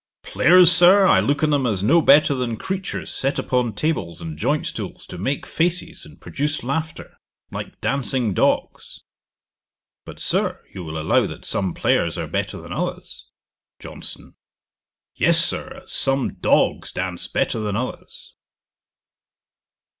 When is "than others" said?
12.59-13.29, 17.59-18.33